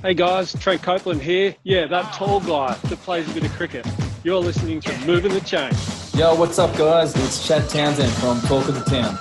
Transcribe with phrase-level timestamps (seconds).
[0.00, 1.56] Hey guys, Trent Copeland here.
[1.64, 3.84] Yeah, that tall guy that plays a bit of cricket.
[4.22, 5.72] You're listening to Moving the Chain.
[6.14, 7.16] Yo, what's up, guys?
[7.16, 9.18] It's Chad Townsend from Talk of the Town.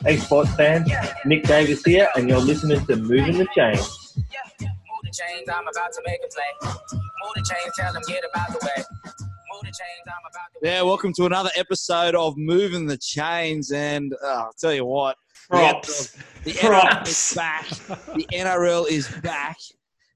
[0.00, 0.90] Hey, sports fans,
[1.26, 3.76] Nick Davis here, and you're listening to Moving the Chain.
[3.76, 6.72] Move the chains, I'm about to make a play.
[6.92, 8.84] Move the chains, tell them get about the way.
[9.52, 10.66] Move the chains, I'm about to.
[10.66, 13.70] Yeah, welcome to another episode of Moving the Chains.
[13.70, 15.18] And uh, I'll tell you what,
[15.50, 16.16] the Props.
[16.44, 17.10] The NRL Props.
[17.10, 17.68] is back.
[17.68, 19.56] The NRL is back.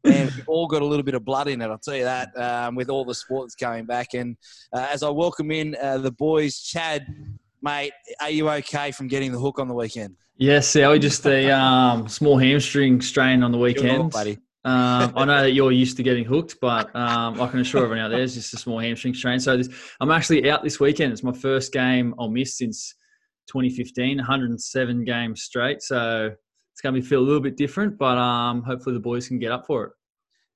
[0.04, 2.36] And we've all got a little bit of blood in it, I'll tell you that,
[2.36, 4.14] um, with all the sports coming back.
[4.14, 4.36] And
[4.72, 7.06] uh, as I welcome in uh, the boys, Chad,
[7.62, 10.16] mate, are you okay from getting the hook on the weekend?
[10.36, 14.10] Yes, yeah, Sally, just a um, small hamstring strain on the Good weekend.
[14.10, 14.38] buddy.
[14.64, 18.04] Um, I know that you're used to getting hooked, but um, I can assure everyone
[18.04, 19.38] out there it's just a small hamstring strain.
[19.38, 19.68] So this,
[20.00, 21.12] I'm actually out this weekend.
[21.12, 22.96] It's my first game I'll miss since
[23.48, 25.82] 2015, 107 games straight.
[25.82, 26.30] So
[26.72, 29.38] it's going to be feel a little bit different, but um, hopefully the boys can
[29.38, 29.92] get up for it.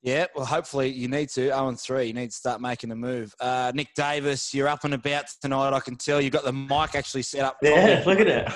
[0.03, 1.49] Yeah, well, hopefully you need to.
[1.49, 3.35] 0 and 3, you need to start making a move.
[3.41, 5.73] Uh, Nick Davis, you're up and about tonight.
[5.73, 7.57] I can tell you've got the mic actually set up.
[7.61, 8.47] Yeah, look at it.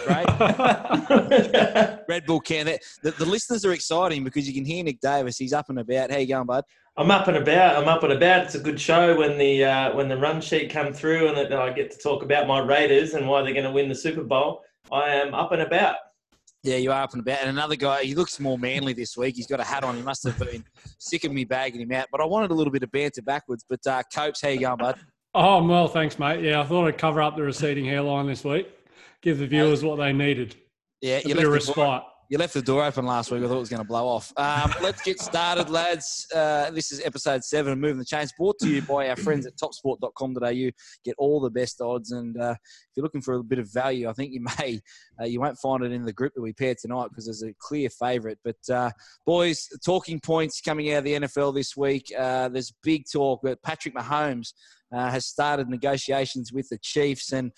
[2.09, 2.67] Red Bull can.
[2.67, 5.39] The, the, the listeners are exciting because you can hear Nick Davis.
[5.39, 6.12] He's up and about.
[6.12, 6.62] How you going, bud?
[7.01, 7.77] I'm up and about.
[7.77, 8.45] I'm up and about.
[8.45, 11.51] It's a good show when the uh, when the run sheet come through and that
[11.51, 14.23] I get to talk about my Raiders and why they're going to win the Super
[14.23, 14.61] Bowl.
[14.93, 15.97] I am up and about.
[16.62, 17.41] Yeah, you are up and about.
[17.41, 19.37] And another guy, he looks more manly this week.
[19.37, 19.97] He's got a hat on.
[19.97, 20.62] He must have been
[20.98, 22.09] sick of me bagging him out.
[22.12, 23.65] But I wanted a little bit of banter backwards.
[23.67, 25.01] But uh, Copes, how you going, bud?
[25.34, 26.45] Oh, I'm well, thanks, mate.
[26.45, 28.69] Yeah, I thought I'd cover up the receding hairline this week,
[29.23, 30.55] give the viewers what they needed.
[31.01, 32.03] Yeah, A you bit of left, the respite.
[32.31, 33.42] You left the door open last week.
[33.42, 34.33] I thought it was going to blow off.
[34.36, 36.28] Um, let's get started, lads.
[36.33, 39.47] Uh, this is episode seven of Moving the Chains, brought to you by our friends
[39.47, 40.70] at topsport.com.au.
[41.05, 42.12] Get all the best odds.
[42.12, 44.81] And uh, if you're looking for a bit of value, I think you may.
[45.20, 47.53] Uh, you won't find it in the group that we paired tonight because there's a
[47.59, 48.39] clear favourite.
[48.44, 48.92] But, uh,
[49.27, 52.12] boys, talking points coming out of the NFL this week.
[52.17, 54.53] Uh, there's big talk that Patrick Mahomes
[54.94, 57.32] uh, has started negotiations with the Chiefs.
[57.32, 57.50] And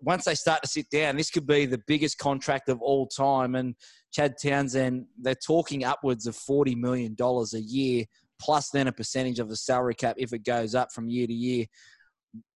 [0.00, 3.54] once they start to sit down, this could be the biggest contract of all time.
[3.54, 3.74] And
[4.12, 8.04] Chad Townsend, they're talking upwards of $40 million a year,
[8.40, 11.32] plus then a percentage of the salary cap if it goes up from year to
[11.32, 11.66] year.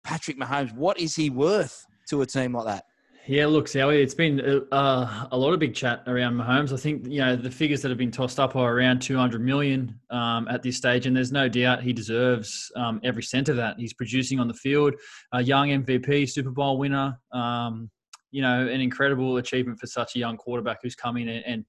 [0.05, 2.85] Patrick Mahomes, what is he worth to a team like that?
[3.27, 4.41] Yeah, look, Sally, it's been
[4.73, 6.73] uh, a lot of big chat around Mahomes.
[6.73, 9.97] I think you know the figures that have been tossed up are around 200 million
[10.11, 13.77] um, at this stage, and there's no doubt he deserves um, every cent of that.
[13.79, 14.95] He's producing on the field,
[15.33, 17.17] a young MVP, Super Bowl winner.
[17.33, 17.91] Um,
[18.33, 21.65] you know, an incredible achievement for such a young quarterback who's come in and and,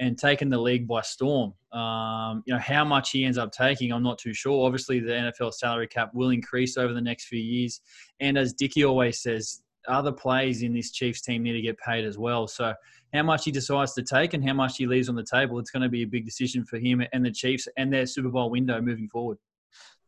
[0.00, 1.54] and taken the league by storm.
[1.72, 4.66] Um, you know, how much he ends up taking, I'm not too sure.
[4.66, 7.80] Obviously, the NFL salary cap will increase over the next few years,
[8.18, 12.04] and as Dicky always says, other plays in this Chiefs team need to get paid
[12.04, 12.46] as well.
[12.46, 12.74] So
[13.12, 15.70] how much he decides to take and how much he leaves on the table, it's
[15.70, 18.50] going to be a big decision for him and the Chiefs and their Super Bowl
[18.50, 19.38] window moving forward.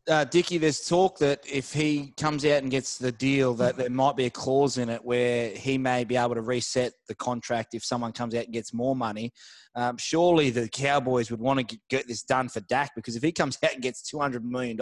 [0.09, 3.91] Uh, Dickie, there's talk that if he comes out and gets the deal, that there
[3.91, 7.75] might be a clause in it where he may be able to reset the contract
[7.75, 9.31] if someone comes out and gets more money.
[9.77, 13.31] Um, surely the Cowboys would want to get this done for Dak because if he
[13.31, 14.77] comes out and gets $200 million,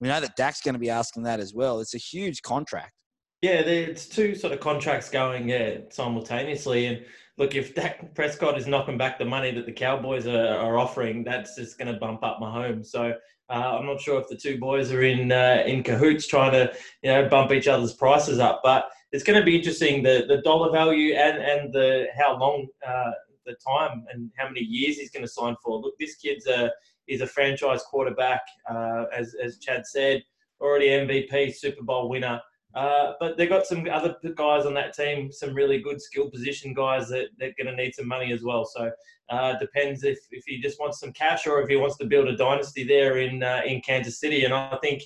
[0.00, 1.80] we know that Dak's going to be asking that as well.
[1.80, 2.94] It's a huge contract.
[3.42, 6.86] Yeah, there- it's two sort of contracts going yeah simultaneously.
[6.86, 7.04] And
[7.38, 11.24] look, if Dak Prescott is knocking back the money that the Cowboys are, are offering,
[11.24, 12.86] that's just going to bump up Mahomes.
[12.86, 13.14] So
[13.48, 16.72] uh, I'm not sure if the two boys are in uh, in cahoots trying to
[17.02, 18.60] you know bump each other's prices up.
[18.62, 22.68] But it's going to be interesting the the dollar value and and the how long
[22.86, 23.10] uh,
[23.46, 25.80] the time and how many years he's going to sign for.
[25.80, 26.70] Look, this kid's a
[27.06, 30.22] he's a franchise quarterback, uh, as as Chad said,
[30.60, 32.38] already MVP, Super Bowl winner.
[32.74, 36.72] Uh, but they've got some other guys on that team, some really good skill position
[36.72, 38.64] guys that they're going to need some money as well.
[38.64, 38.92] So
[39.28, 42.28] uh, depends if, if he just wants some cash or if he wants to build
[42.28, 44.44] a dynasty there in uh, in Kansas City.
[44.44, 45.02] And I think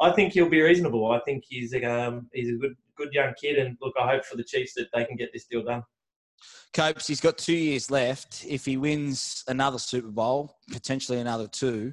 [0.00, 1.10] I think he'll be reasonable.
[1.10, 3.58] I think he's um, he's a good good young kid.
[3.58, 5.82] And look, I hope for the Chiefs that they can get this deal done.
[6.72, 8.44] Copes, he's got two years left.
[8.48, 11.92] If he wins another Super Bowl, potentially another two,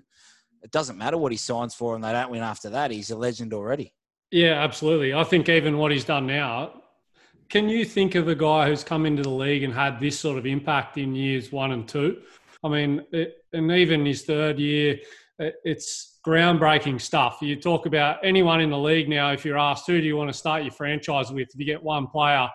[0.64, 2.90] it doesn't matter what he signs for and they don't win after that.
[2.90, 3.94] He's a legend already.
[4.32, 5.14] Yeah, absolutely.
[5.14, 6.84] I think even what he's done now.
[7.50, 10.38] Can you think of a guy who's come into the league and had this sort
[10.38, 12.22] of impact in years one and two?
[12.64, 15.00] I mean, it, and even his third year,
[15.40, 17.40] it, it's groundbreaking stuff.
[17.42, 20.30] You talk about anyone in the league now, if you're asked, who do you want
[20.30, 21.50] to start your franchise with?
[21.52, 22.48] If you get one player,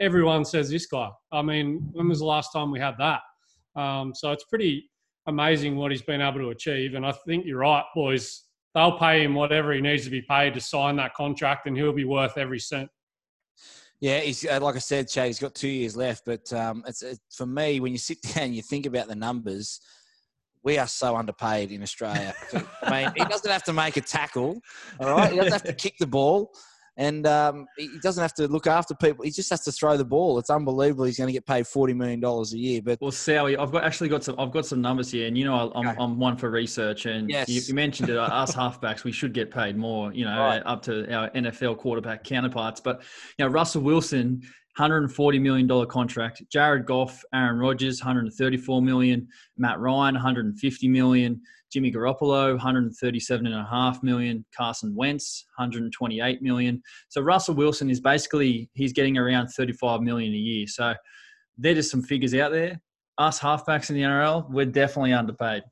[0.00, 1.08] everyone says this guy.
[1.32, 3.20] I mean, when was the last time we had that?
[3.80, 4.90] Um, so it's pretty
[5.26, 6.94] amazing what he's been able to achieve.
[6.94, 8.43] And I think you're right, boys.
[8.74, 11.92] They'll pay him whatever he needs to be paid to sign that contract, and he'll
[11.92, 12.90] be worth every cent.
[14.00, 15.28] Yeah, he's uh, like I said, Chad.
[15.28, 18.44] He's got two years left, but um, it's, it's for me when you sit down,
[18.44, 19.80] and you think about the numbers.
[20.64, 22.34] we are so underpaid in Australia.
[22.82, 24.60] I mean, he doesn't have to make a tackle,
[24.98, 25.30] all right?
[25.30, 26.52] He doesn't have to kick the ball,
[26.96, 29.24] and um, he doesn't have to look after people.
[29.24, 30.38] He just has to throw the ball.
[30.38, 31.04] It's unbelievable.
[31.04, 32.80] He's going to get paid forty million dollars a year.
[32.82, 34.36] But Well, Sally, I've got actually got some.
[34.38, 35.96] I've got some numbers here, and you know, I'm, Okay.
[35.98, 37.06] I'm one for research.
[37.06, 37.48] And Yes.
[37.48, 38.16] you, you mentioned it.
[38.16, 40.12] Us halfbacks, we should get paid more.
[40.12, 40.62] You know, Right.
[40.64, 42.80] up to our NFL quarterback counterparts.
[42.80, 43.02] But
[43.38, 44.42] you know, Russell Wilson,
[44.76, 46.42] 140 million dollar contract.
[46.50, 49.26] Jared Goff, Aaron Rodgers, 134 million.
[49.56, 51.40] Matt Ryan, 150 million.
[51.74, 54.44] Jimmy Garoppolo, 137.5 million.
[54.56, 56.80] Carson Wentz, 128 million.
[57.08, 60.68] So Russell Wilson is basically he's getting around 35 million a year.
[60.68, 60.94] So
[61.58, 62.80] they're just some figures out there.
[63.18, 65.64] Us halfbacks in the NRL, we're definitely underpaid.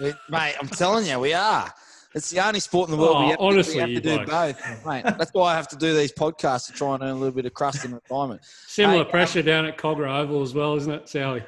[0.00, 1.72] It- mate, I'm telling you, we are.
[2.16, 4.24] It's the only sport in the world Oh, we have, honestly, we have to do
[4.24, 4.30] blokes.
[4.62, 5.02] both, mate.
[5.04, 7.46] That's why I have to do these podcasts to try and earn a little bit
[7.46, 8.40] of crust in retirement.
[8.66, 11.44] Similar Hey, um, pressure down at Kogarah Oval as well, isn't it, Sally?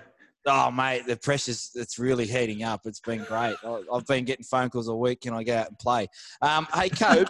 [0.48, 2.82] Oh, mate, the pressure's it's really heating up.
[2.84, 3.56] It's been great.
[3.92, 5.22] I've been getting phone calls all week.
[5.22, 6.06] Can I go out and play?
[6.40, 7.28] Um, hey, Cope,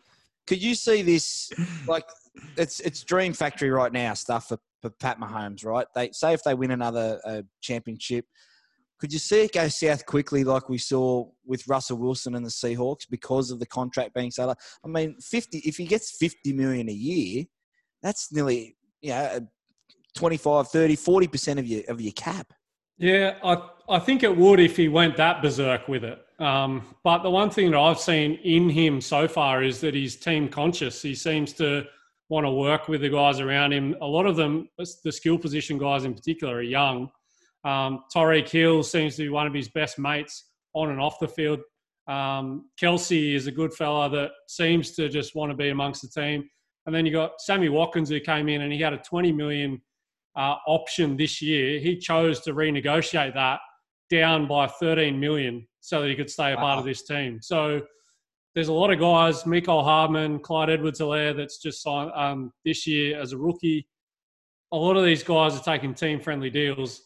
[0.46, 1.50] could you see this?
[1.86, 2.04] Like,
[2.58, 4.12] it's it's dream factory right now.
[4.12, 5.86] Stuff for, for Pat Mahomes, right?
[5.94, 8.26] They say if they win another uh, championship,
[9.00, 12.50] could you see it go south quickly, like we saw with Russell Wilson and the
[12.50, 14.54] Seahawks, because of the contract being so low?
[14.84, 15.58] I mean, fifty.
[15.60, 17.44] If he gets fifty million a year,
[18.02, 19.40] that's nearly you know.
[20.16, 22.52] 25, 30, 40% of your of your cap.
[22.98, 26.20] Yeah, I, I think it would if he went that berserk with it.
[26.40, 30.16] Um, but the one thing that I've seen in him so far is that he's
[30.16, 31.00] team conscious.
[31.00, 31.84] He seems to
[32.28, 33.96] want to work with the guys around him.
[34.00, 37.10] A lot of them, the skill position guys in particular, are young.
[37.64, 41.28] Um, Tyreek Hill seems to be one of his best mates on and off the
[41.28, 41.60] field.
[42.06, 46.08] Um, Kelce is a good fella that seems to just want to be amongst the
[46.08, 46.48] team.
[46.86, 49.80] And then you got Sammy Watkins who came in and he had a 20 million
[50.38, 51.80] uh, option this year.
[51.80, 53.58] He chose to renegotiate that
[54.08, 57.40] down by 13 million so that he could stay a part of this team.
[57.42, 57.82] So
[58.54, 63.20] there's a lot of guys, Mecole Hardman, Clyde Edwards-Helaire, that's just signed um, this year
[63.20, 63.86] as a rookie.
[64.72, 67.02] A lot of these guys are taking team friendly deals.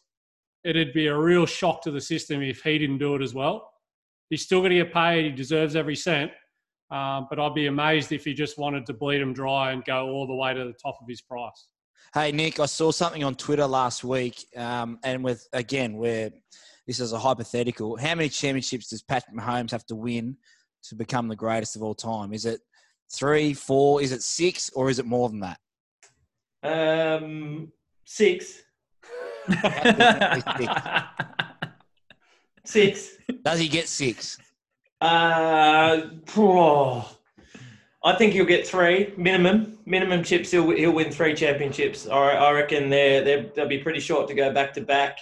[0.65, 3.71] It'd be a real shock to the system if he didn't do it as well.
[4.31, 5.25] He's still going to get paid.
[5.25, 6.31] He deserves every cent.
[6.91, 10.09] Um, but I'd be amazed if he just wanted to bleed him dry and go
[10.09, 11.69] all the way to the top of his price.
[12.15, 16.31] Hey Nick, I saw something on Twitter last week, um, and with again, where
[16.87, 17.97] this is a hypothetical.
[17.97, 20.37] How many championships does Patrick Mahomes have to win
[20.85, 22.35] to become the greatest of all time?
[22.35, 22.61] Is it
[23.15, 24.03] three, four?
[24.03, 25.59] Is it six, or is it more than that?
[26.63, 27.73] Um,
[28.05, 28.63] six.
[32.65, 33.17] Six.
[33.45, 34.39] Does he get six?
[35.01, 36.03] Uh,
[36.37, 37.19] oh,
[38.05, 39.79] I think he'll get three minimum.
[39.87, 40.51] Minimum chips.
[40.51, 42.09] He'll he'll win three championships.
[42.09, 45.19] I, I reckon they're, they're they'll be pretty short to go back to back.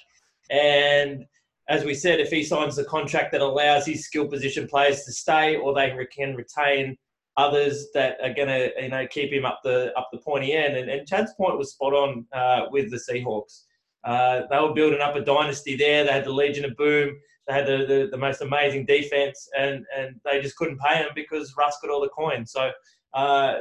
[0.51, 1.25] And
[1.69, 5.13] as we said, if he signs the contract that allows his skill position players to
[5.13, 6.97] stay, or they can retain
[7.37, 10.77] others that are going to you know keep him up the up the pointy end.
[10.77, 13.65] And, and Chad's point was spot on uh, with the Seahawks.
[14.05, 16.05] Uh, they were building up a dynasty there.
[16.05, 17.19] They had the Legion of Boom.
[17.47, 21.09] They had the, the, the most amazing defense, and, and they just couldn't pay him
[21.15, 22.53] because Russ got all the coins.
[22.53, 22.71] So
[23.15, 23.55] uh,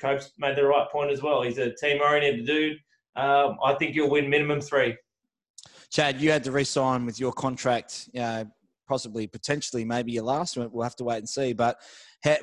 [0.00, 1.42] Cope's made the right point as well.
[1.42, 2.78] He's a team oriented dude.
[3.16, 4.96] Um, I think he'll win minimum three.
[5.90, 8.46] Chad, you had to re-sign with your contract, you know,
[8.88, 10.68] possibly, potentially, maybe your last one.
[10.72, 11.52] We'll have to wait and see.
[11.52, 11.76] But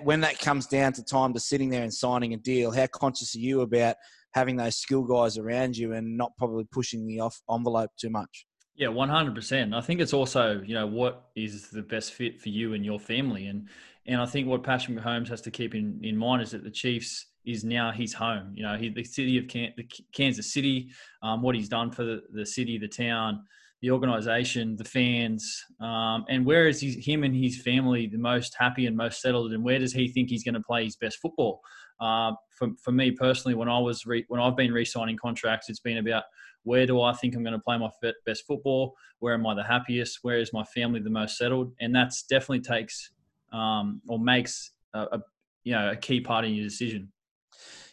[0.02, 3.36] when that comes down to time to sitting there and signing a deal, how conscious
[3.36, 3.96] are you about
[4.34, 8.46] having those skill guys around you and not probably pushing the off envelope too much?
[8.76, 9.74] Yeah, one hundred percent.
[9.74, 13.00] I think it's also you know what is the best fit for you and your
[13.00, 13.70] family, and
[14.06, 16.72] and I think what Patrick Mahomes has to keep in, in mind is that the
[16.72, 18.52] Chiefs is now his home.
[18.54, 20.90] You know, he, the city of Can, the Kansas City,
[21.24, 23.44] um, what he's done for the, the city, the town,
[23.82, 28.56] the organization, the fans, um, and where is he, him and his family the most
[28.60, 31.18] happy and most settled, and where does he think he's going to play his best
[31.20, 31.62] football?
[32.00, 35.80] Uh, for, for me personally, when I was re, when I've been re-signing contracts, it's
[35.80, 36.24] been about
[36.66, 37.90] where do I think I'm going to play my
[38.26, 38.96] best football?
[39.20, 40.20] Where am I the happiest?
[40.24, 41.74] Where is my family the most settled?
[41.80, 43.12] And that's definitely takes
[43.54, 45.22] um, or makes a, a
[45.64, 47.12] you know a key part in your decision.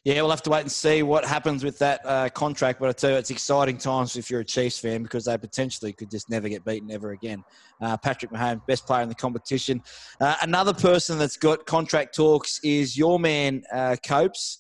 [0.05, 2.81] Yeah, we'll have to wait and see what happens with that uh, contract.
[2.81, 5.93] But I tell you, it's exciting times if you're a Chiefs fan because they potentially
[5.93, 7.45] could just never get beaten ever again.
[7.81, 9.81] Uh, Patrick Mahomes, best player in the competition.
[10.21, 14.59] Uh, another person that's got contract talks is your man, uh, Copes.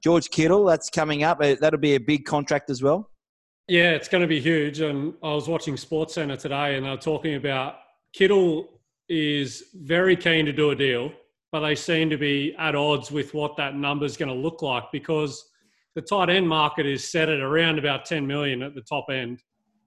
[0.00, 1.40] George Kittle, that's coming up.
[1.42, 3.10] Uh, That'll be a big contract as well.
[3.68, 4.80] Yeah, it's going to be huge.
[4.80, 7.76] And I was watching Sports Center today, and they're talking about
[8.12, 11.12] Kittle is very keen to do a deal,
[11.50, 14.60] but they seem to be at odds with what that number is going to look
[14.60, 15.42] like because
[15.94, 19.42] the tight end market is set at around about 10 million at the top end.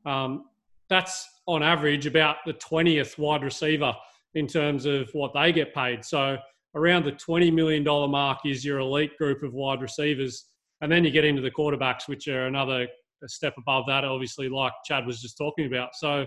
[0.06, 0.46] Um,
[0.90, 3.94] that's on average about the 20th wide receiver
[4.34, 6.04] in terms of what they get paid.
[6.04, 6.38] So
[6.76, 10.46] around the $20 million mark is your elite group of wide receivers.
[10.82, 12.88] And then you get into the quarterbacks, which are another
[13.26, 15.96] step above that, obviously, like Chad was just talking about.
[15.96, 16.26] So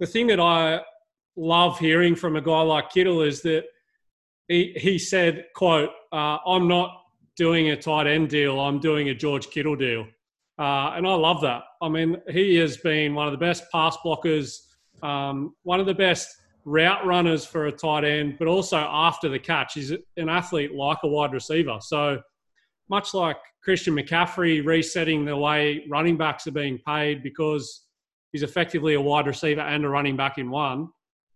[0.00, 0.80] the thing that I
[1.36, 3.64] love hearing from a guy like Kittle is that
[4.48, 7.02] he, he said, quote, uh, I'm not
[7.36, 10.06] doing a tight end deal, I'm doing a George Kittle deal.
[10.58, 11.64] Uh, and I love that.
[11.82, 14.56] I mean, he has been one of the best pass blockers,
[15.02, 19.38] um, one of the best route runners for a tight end, but also after the
[19.38, 19.74] catch.
[19.74, 21.78] He's an athlete like a wide receiver.
[21.80, 22.20] So
[22.88, 27.82] much like Christian McCaffrey resetting the way running backs are being paid because
[28.32, 30.88] he's effectively a wide receiver and a running back in one.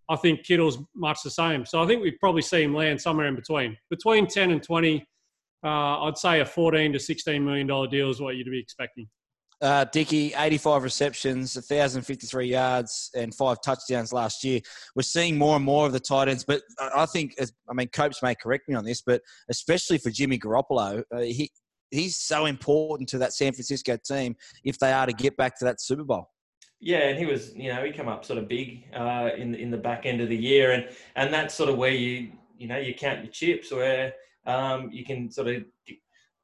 [0.09, 1.65] I think Kittle's much the same.
[1.65, 3.77] So I think we probably see him land somewhere in between.
[3.91, 5.07] Between 10 and 20,
[5.65, 9.09] uh, I'd say a 14 to 16 million dollar deal is what you'd be expecting.
[9.63, 14.61] Uh, Dicky, 85 receptions, 1,053 yards, and five touchdowns last year.
[14.97, 16.63] We're seeing more and more of the tight ends, but
[16.95, 17.35] I think,
[17.69, 21.51] I mean, Copes may correct me on this, but especially for Jimmy Garoppolo, uh, he
[21.91, 25.65] he's so important to that San Francisco team if they are to get back to
[25.65, 26.31] that Super Bowl.
[26.81, 29.71] Yeah, and he was, you know, he come up sort of big uh, in in
[29.71, 32.79] the back end of the year, and and that's sort of where you, you know,
[32.79, 34.15] you count your chips, where
[34.47, 35.65] um, you can sort of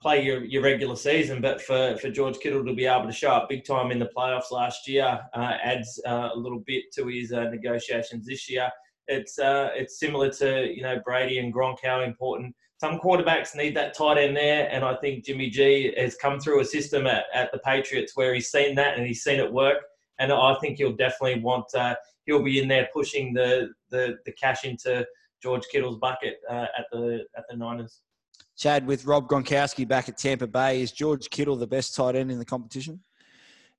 [0.07, 1.41] play your, your regular season.
[1.41, 4.11] But for, for George Kittle to be able to show up big time in the
[4.17, 8.71] playoffs last year uh, adds uh, a little bit to his uh, negotiations this year.
[9.09, 13.75] It's uh, it's similar to you know Brady and Gronk how important some quarterbacks need
[13.77, 17.25] that tight end there, and I think Jimmy G has come through a system at,
[17.33, 19.79] at the Patriots where he's seen that and he's seen it work
[20.19, 21.95] and I think he'll definitely want uh,
[22.27, 25.07] he'll be in there pushing the, the the cash into
[25.43, 28.03] George Kittle's bucket uh, at the at the Niners.
[28.57, 32.31] Chad, with Rob Gronkowski back at Tampa Bay, is George Kittle the best tight end
[32.31, 33.01] in the competition?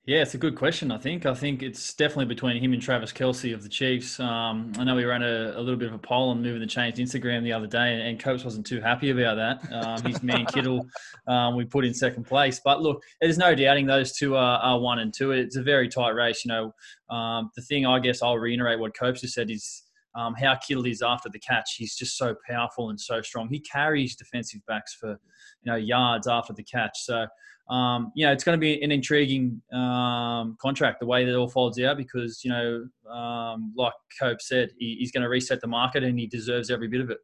[0.07, 0.89] Yeah, it's a good question.
[0.89, 1.25] I think.
[1.25, 4.21] I think it's definitely between him and Travis Kelce of the Chiefs.
[4.21, 6.65] Um, I know we ran a, a, little bit of a poll on moving the
[6.65, 9.73] chains Instagram the other day, and, and Copes wasn't too happy about that.
[9.73, 10.87] Um, his man Kittle,
[11.27, 12.61] um, we put in second place.
[12.63, 15.31] But look, there's no doubting those two are, are one and two.
[15.31, 16.45] It's a very tight race.
[16.45, 19.83] You know, um, the thing I guess I'll reiterate what Copes has said is
[20.17, 21.75] um, how Kittle is after the catch.
[21.77, 23.47] He's just so powerful and so strong.
[23.49, 26.99] He carries defensive backs for you know yards after the catch.
[27.03, 27.27] So
[27.69, 31.35] um, you know, it's going to be an intriguing um, contract the way that it
[31.35, 35.59] all folds out because, you know, um, like Cope said, he, he's going to reset
[35.59, 37.17] the market and he deserves every bit of it.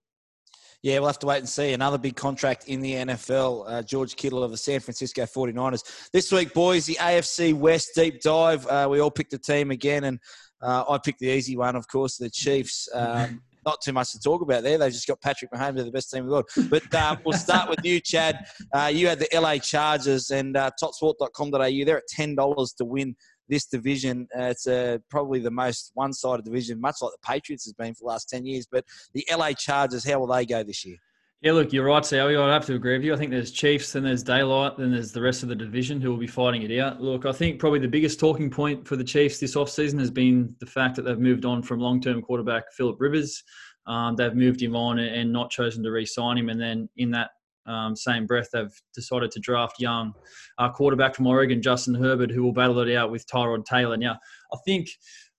[0.82, 1.72] Yeah, we'll have to wait and see.
[1.72, 6.10] Another big contract in the NFL, uh, George Kittle of the San Francisco 49ers.
[6.12, 8.68] This week, boys, the AFC West deep dive.
[8.68, 10.20] Uh, we all picked a team again, and
[10.64, 12.88] uh, I picked the easy one, of course, the Chiefs.
[12.94, 14.78] Um, not too much to talk about there.
[14.78, 16.50] They've just got Patrick Mahomes, they're the best team in the world.
[16.70, 18.46] But uh, we'll start with you, Chad.
[18.74, 21.86] Uh, you had the LA Chargers and uh, topsport.com.au.
[21.86, 23.16] They're at $10 to win
[23.48, 24.28] this division.
[24.38, 27.94] Uh, it's uh, probably the most one sided division, much like the Patriots has been
[27.94, 28.68] for the last 10 years.
[28.70, 30.98] But the LA Chargers, how will they go this year?
[31.44, 32.38] Yeah, look, you're right, Sally.
[32.38, 33.14] I'd have to agree with you.
[33.14, 36.10] I think there's Chiefs, then there's Daylight, then there's the rest of the division who
[36.10, 37.02] will be fighting it out.
[37.02, 40.56] Look, I think probably the biggest talking point for the Chiefs this offseason has been
[40.62, 43.44] the fact that they've moved on from long term quarterback Philip Rivers.
[43.88, 47.32] Um, they've moved him on and not chosen to re-sign him, and then in that
[47.66, 50.14] um, same breath, they've decided to draft young
[50.60, 53.98] uh, quarterback from Oregon, Justin Herbert, who will battle it out with Tyrod Taylor.
[53.98, 54.18] Now,
[54.54, 54.88] I think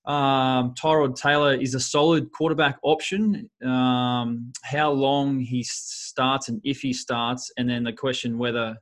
[0.06, 3.48] um, Tyrod Taylor is a solid quarterback option.
[3.64, 8.76] Um, how long he starts and if he starts, and then the question whether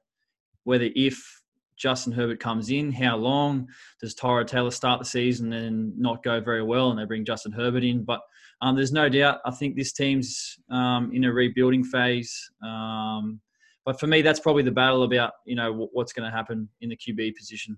[0.64, 1.40] whether if
[1.76, 3.68] Justin Herbert comes in, how long
[4.00, 7.52] does Tyrod Taylor start the season and not go very well, and they bring Justin
[7.52, 8.20] Herbert in, but
[8.60, 9.40] um, there's no doubt.
[9.44, 12.50] I think this team's um, in a rebuilding phase.
[12.64, 13.40] Um,
[13.84, 16.90] but for me, that's probably the battle about you know what's going to happen in
[16.90, 17.76] the QB position.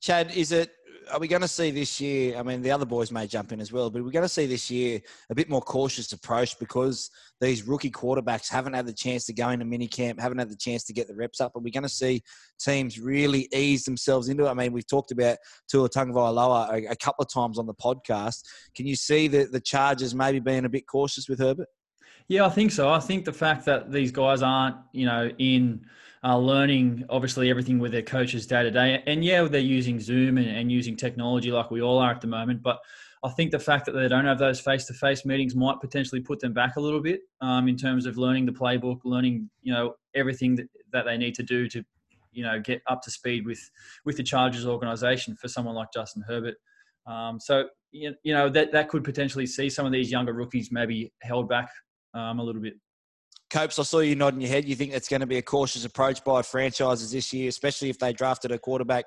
[0.00, 0.72] Chad, is it
[1.12, 2.38] are we going to see this year?
[2.38, 4.46] I mean, the other boys may jump in as well, but we're going to see
[4.46, 5.00] this year
[5.30, 9.50] a bit more cautious approach because these rookie quarterbacks haven't had the chance to go
[9.50, 11.54] into minicamp, haven't had the chance to get the reps up.
[11.54, 12.22] Are we going to see
[12.58, 14.50] teams really ease themselves into it?
[14.50, 15.36] I mean, we've talked about
[15.70, 18.42] Tua Tagovailoa a, a couple of times on the podcast.
[18.74, 21.68] Can you see the, the Chargers maybe being a bit cautious with Herbert?
[22.28, 22.90] Yeah, I think so.
[22.90, 25.84] I think the fact that these guys aren't, you know, in–
[26.24, 29.02] uh, learning obviously everything with their coaches day to day.
[29.06, 32.28] And yeah, they're using Zoom and, and using technology like we all are at the
[32.28, 32.62] moment.
[32.62, 32.78] But
[33.24, 36.52] I think the fact that they don't have those face-to-face meetings might potentially put them
[36.52, 40.56] back a little bit um, in terms of learning the playbook, learning you know everything
[40.56, 41.84] that, that they need to do to
[42.32, 43.60] you know get up to speed with
[44.04, 46.54] with the Chargers organization for someone like Justin Herbert.
[47.06, 51.12] Um, so you know that that could potentially see some of these younger rookies maybe
[51.22, 51.68] held back
[52.14, 52.74] um, a little bit.
[53.52, 54.66] Copes, I saw you nodding your head.
[54.66, 57.98] You think it's going to be a cautious approach by franchises this year, especially if
[57.98, 59.04] they drafted a quarterback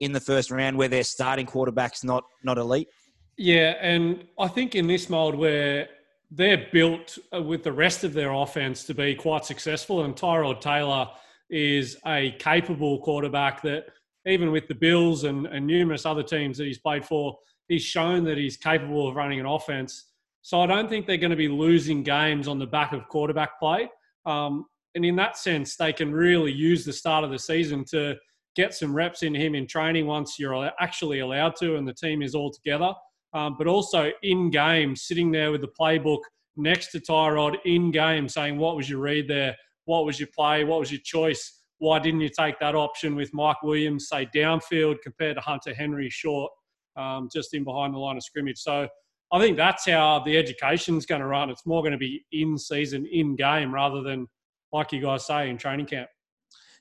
[0.00, 2.88] in the first round where their starting quarterback's not not elite?
[3.36, 5.88] Yeah, and I think in this mold where
[6.28, 10.60] they're built uh, with the rest of their offense to be quite successful, and Tyrod
[10.60, 11.08] Taylor
[11.48, 13.86] is a capable quarterback that
[14.26, 18.24] even with the Bills and, and numerous other teams that he's played for, he's shown
[18.24, 20.06] that he's capable of running an offense.
[20.44, 23.58] So I don't think they're going to be losing games on the back of quarterback
[23.58, 23.88] play.
[24.26, 28.16] Um, and in that sense, they can really use the start of the season to
[28.54, 32.20] get some reps in him in training once you're actually allowed to and the team
[32.20, 32.92] is all together.
[33.32, 36.20] Um, but also in game, sitting there with the playbook
[36.58, 39.56] next to Tyrod in game, saying, What was your read there?
[39.86, 40.62] What was your play?
[40.64, 41.62] What was your choice?
[41.78, 46.10] Why didn't you take that option with Mike Williams, say downfield, compared to Hunter Henry
[46.10, 46.52] short,
[46.98, 48.58] um, just in behind the line of scrimmage?
[48.58, 48.88] So
[49.34, 51.50] I think that's how the education's going to run.
[51.50, 54.28] It's more going to be in season, in game, rather than
[54.72, 56.08] like you guys say in training camp.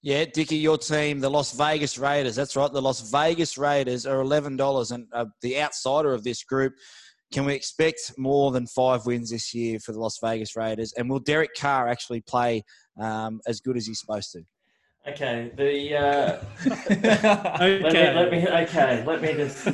[0.04, 2.36] Yeah, Dickie, your team, the Las Vegas Raiders.
[2.36, 2.72] That's right.
[2.72, 6.74] The Las Vegas Raiders are eleven dollars, and uh, the outsider of this group.
[7.32, 10.94] Can we expect more than five wins this year for the Las Vegas Raiders?
[10.94, 12.64] And will Derek Carr actually play
[13.00, 14.44] um, as good as he's supposed to?
[15.08, 16.40] Okay, the uh,
[17.64, 18.14] okay.
[18.14, 19.68] Let me, let me okay, let me just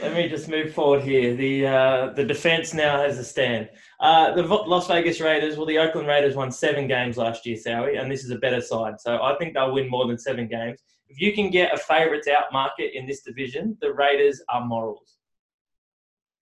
[0.00, 1.34] let me just move forward here.
[1.34, 3.68] The uh, the defense now has a stand.
[4.00, 8.00] Uh, the Las Vegas Raiders, well, the Oakland Raiders won seven games last year, Sowie,
[8.00, 9.00] and this is a better side.
[9.00, 10.80] So I think they'll win more than seven games.
[11.08, 15.16] If you can get a favourites out market in this division, the Raiders are morals.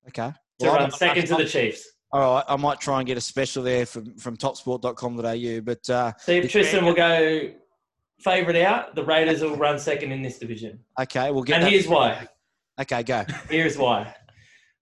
[0.09, 0.33] Okay.
[0.61, 1.87] To well, run second to the Chiefs.
[2.13, 5.61] All right, I might try and get a special there from, from topsport.com.au.
[5.61, 7.51] But uh, see if Tristan will go
[8.21, 10.79] favourite out, the Raiders will run second in this division.
[11.01, 11.61] Okay, we'll get.
[11.61, 12.29] And here's why.
[12.81, 13.25] Okay, go.
[13.49, 14.15] Here's why.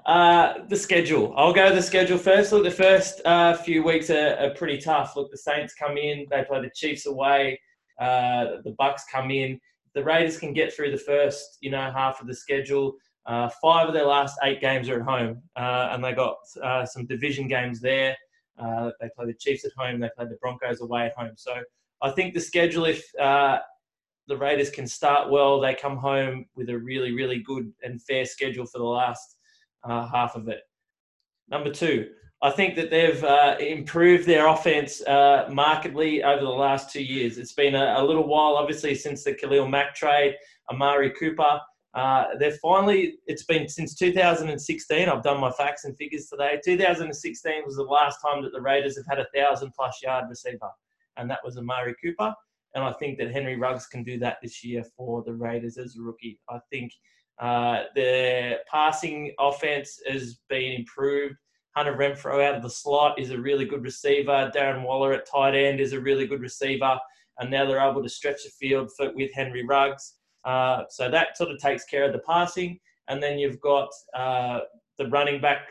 [0.06, 1.32] Uh, the schedule.
[1.36, 2.52] I'll go the schedule first.
[2.52, 5.14] Look, the first uh, few weeks are, are, pretty tough.
[5.14, 7.60] Look, the Saints come in, they play the Chiefs away.
[8.00, 9.60] Uh, the Bucs come in.
[9.94, 12.94] The Raiders can get through the first, you know, half of the schedule.
[13.26, 16.84] Uh, five of their last eight games are at home, uh, and they got uh,
[16.84, 18.16] some division games there.
[18.58, 20.00] they play the Chiefs at home.
[20.00, 21.34] They play the Broncos away at home.
[21.36, 21.54] So
[22.00, 23.04] I think the schedule, if
[24.28, 28.24] the Raiders can start well, they come home with a really, really good and fair
[28.24, 29.36] schedule for the last
[29.84, 30.60] uh, half of it.
[31.48, 36.92] Number two, I think that they've uh, improved their offense uh, markedly over the last
[36.92, 37.38] two years.
[37.38, 40.36] It's been a, a, little while, obviously, since the Khalil Mack trade,
[40.70, 41.60] Amari Cooper.
[41.94, 45.08] Uh, they're finally, it's been since 2016.
[45.08, 46.58] I've done my facts and figures today.
[46.64, 50.70] 2016 was the last time that the Raiders have had a thousand plus yard receiver
[51.16, 52.34] and that was Amari Cooper.
[52.74, 55.96] And I think that Henry Ruggs can do that this year for the Raiders as
[55.96, 56.40] a rookie.
[56.48, 56.92] I think
[57.40, 61.36] uh, their passing offense has been improved.
[61.76, 64.50] Hunter Renfrow out of the slot is a really good receiver.
[64.54, 66.98] Darren Waller at tight end is a really good receiver.
[67.38, 70.14] And now they're able to stretch the field for, with Henry Ruggs.
[70.44, 72.78] Uh, so that sort of takes care of the passing.
[73.08, 74.60] And then you've got uh,
[74.98, 75.62] the running back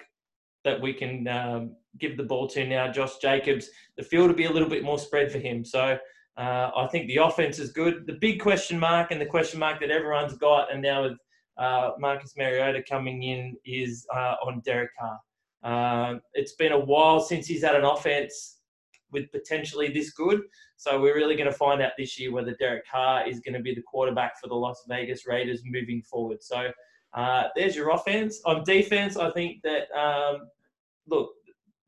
[0.64, 3.70] that we can um, give the ball to now, Josh Jacobs.
[3.98, 5.64] The field will be a little bit more spread for him.
[5.64, 5.98] So
[6.42, 8.08] uh, I think the offense is good.
[8.08, 11.18] The big question mark and the question mark that everyone's got, and now with
[11.58, 15.20] uh, Marcus Mariota coming in, is uh, on Derek Carr.
[15.64, 18.58] Um, it's been a while since he's had an offense
[19.12, 20.42] with potentially this good.
[20.78, 23.62] So we're really going to find out this year whether Derek Carr is going to
[23.62, 26.42] be the quarterback for the Las Vegas Raiders moving forward.
[26.42, 26.72] So
[27.14, 28.42] uh, there's your offense.
[28.46, 30.48] On defense, I think that um,
[31.08, 31.34] look,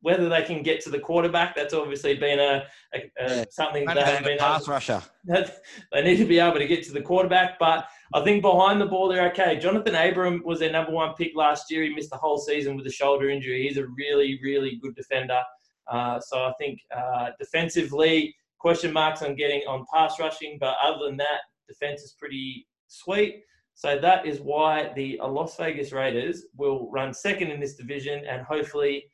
[0.03, 3.45] whether they can get to the quarterback, that's obviously been a, a, a yeah.
[3.49, 5.01] something they haven't been pass able, rusher.
[5.93, 8.85] They need to be able to get to the quarterback, but I think behind the
[8.85, 9.57] ball they're okay.
[9.57, 11.83] Johnathan Abram was their number one pick last year.
[11.83, 13.65] He missed the whole season with a shoulder injury.
[13.65, 15.41] He's a really, really good defender.
[15.89, 21.05] Uh, so I think uh, defensively, question marks on getting on pass rushing, but other
[21.05, 21.39] than that,
[21.69, 23.41] defense is pretty sweet.
[23.73, 28.45] So that is why the Las Vegas Raiders will run second in this division and
[28.45, 29.05] hopefully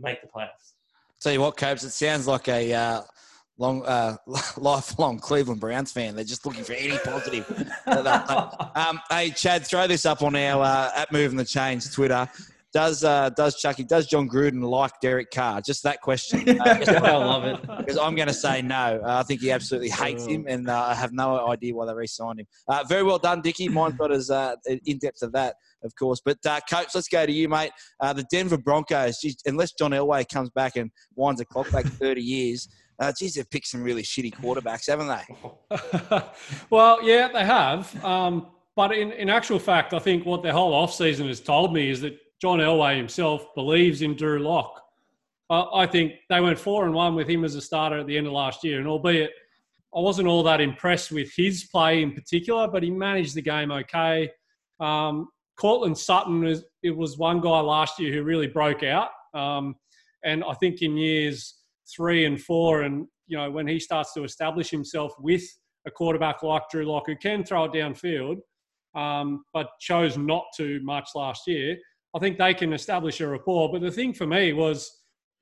[0.00, 0.72] make the playoffs.
[1.20, 3.02] Tell you what, Copes, it sounds like a uh,
[3.58, 4.16] long, uh,
[4.56, 6.14] lifelong Cleveland Browns fan.
[6.14, 7.46] They're just looking for any positive.
[8.74, 12.28] um, hey, Chad, throw this up on our uh, at Moving the Chains Twitter.
[12.72, 15.60] Does uh, does Chucky does Jon Gruden like Derek Carr?
[15.60, 16.40] Just that question.
[16.60, 19.00] Uh, I love it because I'm going to say no.
[19.04, 21.94] Uh, I think he absolutely hates him, and uh, I have no idea why they
[21.94, 22.46] re-signed him.
[22.68, 23.68] Uh, very well done, Dickie.
[23.68, 26.20] Mine's not as uh, in depth of that, of course.
[26.24, 27.72] But Coach, let's go to you, mate.
[28.00, 29.18] the Denver Broncos.
[29.20, 32.68] Geez, unless John Elway comes back and winds the clock back 30 years.
[32.98, 36.20] Uh, geez, they've picked some really shitty quarterbacks, haven't they?
[36.70, 38.04] well, yeah, they have.
[38.04, 41.90] Um, but in, in actual fact, I think what the whole offseason has told me
[41.90, 44.82] is that John Elway himself believes in Drew Lock.
[45.48, 48.16] Uh, I think they went four and one with him as a starter at the
[48.16, 49.30] end of last year, and albeit
[49.94, 53.72] I wasn't all that impressed with his play in particular, but he managed the game
[53.72, 54.30] okay.
[54.78, 55.28] Um,
[55.60, 59.76] Courtland Sutton was it was one guy last year who really broke out, um,
[60.24, 61.54] and I think in years
[61.94, 65.42] three and four, and you know when he starts to establish himself with
[65.86, 68.38] a quarterback like Drew Lock who can throw it downfield,
[68.94, 71.76] um, but chose not to much last year.
[72.16, 73.70] I think they can establish a rapport.
[73.70, 74.90] But the thing for me was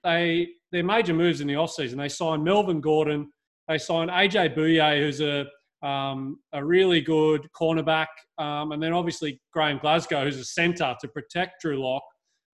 [0.02, 1.96] they their major moves in the offseason.
[1.96, 3.30] They signed Melvin Gordon.
[3.68, 5.46] They signed AJ Bouye, who's a
[5.82, 11.08] um, a really good cornerback, um, and then obviously Graham Glasgow, who's a centre to
[11.08, 12.02] protect Drew Lock.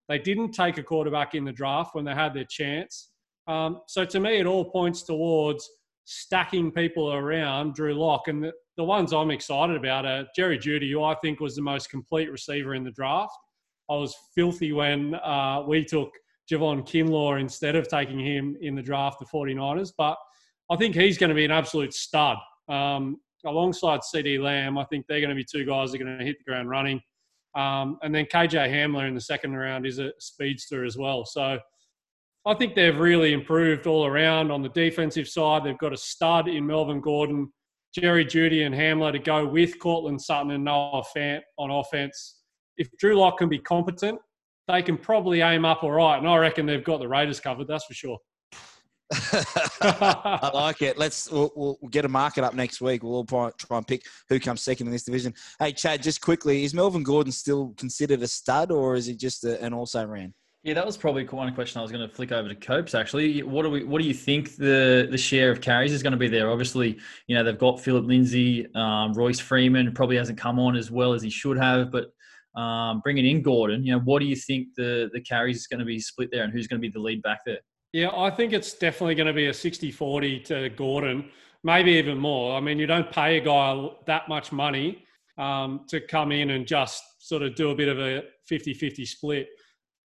[0.07, 3.11] They didn't take a quarterback in the draft when they had their chance.
[3.47, 5.67] Um, so to me, it all points towards
[6.05, 8.27] stacking people around Drew Lock.
[8.27, 11.61] And the, the ones I'm excited about are Jerry Jeudy, who I think was the
[11.61, 13.33] most complete receiver in the draft.
[13.89, 16.09] I was filthy when uh, we took
[16.51, 19.91] Javon Kinlaw instead of taking him in the draft, the 49ers.
[19.97, 20.17] But
[20.69, 22.37] I think he's going to be an absolute stud.
[22.67, 26.17] Um, alongside CeeDee Lamb, I think they're going to be two guys that are going
[26.17, 27.01] to hit the ground running.
[27.55, 31.25] Um, and then KJ Hamler in the second round is a speedster as well.
[31.25, 31.59] So
[32.45, 35.63] I think they've really improved all around on the defensive side.
[35.63, 37.51] They've got a stud in Melvin Gordon,
[37.93, 42.41] Jerry Jeudy, and Hamler to go with Courtland Sutton and Noah Fant on offense.
[42.77, 44.19] If Drew Lock can be competent,
[44.67, 46.17] they can probably aim up all right.
[46.17, 48.19] And I reckon they've got the Raiders covered, that's for sure.
[49.81, 50.97] I like it.
[50.97, 53.03] Let's we'll, we'll, get a market up next week.
[53.03, 55.33] We'll all try and pick who comes second in this division.
[55.59, 59.43] Hey, Chad, just quickly, is Melvin Gordon still considered a stud, or is he just
[59.45, 60.33] a, an also ran?
[60.63, 62.95] Yeah, that was probably one question I was going to flick over to Copes.
[62.95, 63.83] Actually, what do we?
[63.83, 66.49] What do you think the the share of carries is going to be there?
[66.49, 70.89] Obviously, you know they've got Philip Lindsay, um, Royce Freeman probably hasn't come on as
[70.89, 72.07] well as he should have, but
[72.59, 75.81] um, bringing in Gordon, you know, what do you think the the carries is going
[75.81, 77.59] to be split there, and who's going to be the lead back there?
[77.95, 81.29] Yeah, I think it's definitely going to be a 60-40 to Gordon,
[81.63, 82.57] maybe even more.
[82.57, 85.05] I mean, you don't pay a guy that much money
[85.37, 89.47] um, to come in and just sort of do a bit of a 50-50 split.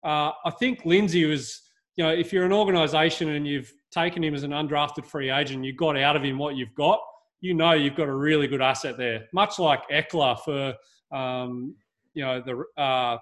[0.05, 1.63] Uh, I think Lindsay was,
[1.97, 5.65] you know, if you're an organisation and you've taken him as an undrafted free agent,
[5.65, 7.01] you got out of him what you've got,
[7.41, 9.27] you know you've got a really good asset there.
[9.33, 10.75] Much like Ekeler for,
[11.13, 11.75] um,
[12.15, 13.19] you know, the uh,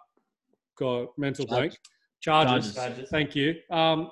[0.76, 1.74] got mental blank.
[2.20, 2.74] Charges.
[2.74, 3.08] Charges.
[3.10, 3.54] Thank you.
[3.70, 4.10] Um,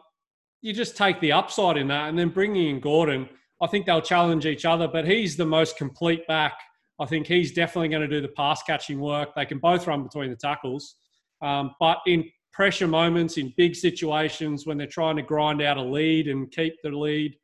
[0.66, 3.28] you just take the upside in that, and then bringing in Gordon,
[3.62, 4.88] I think they'll challenge each other.
[4.88, 6.54] But he's the most complete back.
[6.98, 9.28] I think he's definitely going to do the pass catching work.
[9.36, 10.96] They can both run between the tackles,
[11.40, 15.82] um, but in pressure moments, in big situations when they're trying to grind out a
[15.82, 17.36] lead and keep the lead,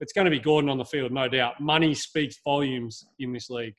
[0.00, 1.60] it's going to be Gordon on the field, no doubt.
[1.60, 3.74] Money speaks volumes in this league.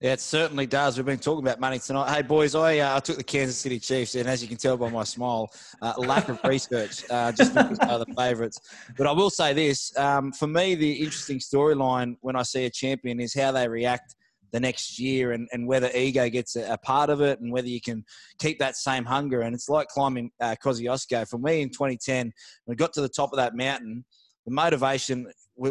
[0.00, 0.96] Yeah, it certainly does.
[0.96, 2.10] We've been talking about money tonight.
[2.10, 4.78] Hey, boys, I, uh, I took the Kansas City Chiefs, and as you can tell
[4.78, 8.58] by my smile, uh, lack of research, uh, just because are the favourites.
[8.96, 12.70] But I will say this um, for me, the interesting storyline when I see a
[12.70, 14.14] champion is how they react
[14.52, 17.68] the next year and, and whether ego gets a, a, part of it and whether
[17.68, 18.02] you can
[18.38, 19.42] keep that same hunger.
[19.42, 21.28] And it's like climbing uh, Kosciuszko.
[21.28, 22.32] For me in 2010, when
[22.66, 24.06] we got to the top of that mountain,
[24.46, 25.26] the motivation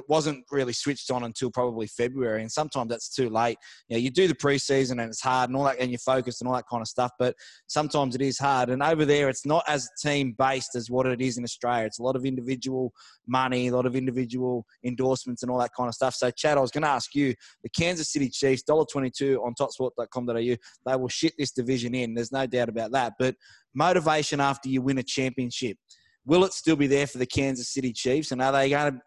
[0.07, 3.57] wasn't really switched on until probably February, and sometimes that's too late.
[3.87, 6.41] You know, you do the preseason and it's hard and all that, and you're focused
[6.41, 7.11] and all that kind of stuff.
[7.17, 7.35] But
[7.67, 8.69] sometimes it is hard.
[8.69, 11.85] And over there, it's not as team based as what it is in Australia.
[11.85, 12.93] It's a lot of individual
[13.27, 16.15] money, a lot of individual endorsements, and all that kind of stuff.
[16.15, 19.53] So, Chad, I was going to ask you: the Kansas City Chiefs, dollar twenty-two on
[19.55, 22.13] TopSport.com.au, they will shit this division in.
[22.13, 23.13] There's no doubt about that.
[23.17, 23.35] But
[23.73, 25.77] motivation after you win a championship.
[26.25, 28.31] Will it still be there for the Kansas City Chiefs?
[28.31, 28.99] And are they going to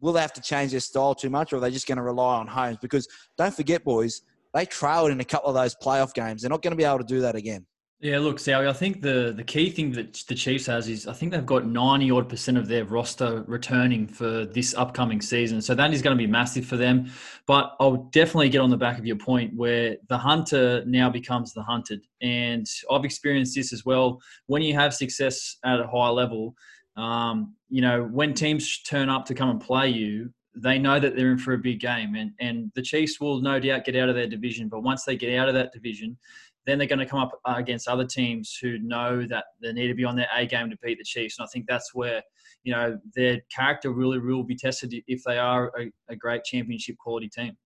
[0.00, 2.02] will they have to change their style too much, or are they just going to
[2.02, 2.78] rely on Holmes?
[2.80, 4.22] Because don't forget, boys,
[4.54, 6.42] they trailed in a couple of those playoff games.
[6.42, 7.66] They're not going to be able to do that again.
[7.98, 11.14] Yeah, look, Sally, I think the, the key thing that the Chiefs has is I
[11.14, 15.62] think they've got 90 odd percent of their roster returning for this upcoming season.
[15.62, 17.10] So that is going to be massive for them.
[17.46, 21.54] But I'll definitely get on the back of your point where the hunter now becomes
[21.54, 22.04] the hunted.
[22.20, 24.20] And I've experienced this as well.
[24.46, 26.54] When you have success at a high level,
[26.96, 31.14] um, you know, when teams turn up to come and play you, they know that
[31.14, 32.14] they're in for a big game.
[32.14, 34.68] And, and the Chiefs will no doubt get out of their division.
[34.68, 36.16] But once they get out of that division,
[36.64, 39.94] then they're going to come up against other teams who know that they need to
[39.94, 41.38] be on their A game to beat the Chiefs.
[41.38, 42.22] And I think that's where,
[42.64, 46.96] you know, their character really will be tested if they are a, a great championship
[46.96, 47.56] quality team.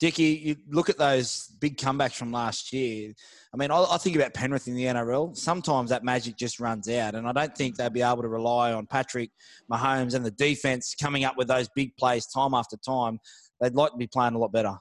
[0.00, 3.12] Dickie, you look at those big comebacks from last year.
[3.52, 5.36] I mean, I, I, think about Penrith in the NRL.
[5.36, 8.72] Sometimes that magic just runs out, and I don't think they'll be able to rely
[8.72, 9.30] on Patrick
[9.70, 13.20] Mahomes and the defense coming up with those big plays time after time.
[13.60, 14.74] They'd like to be playing a lot better.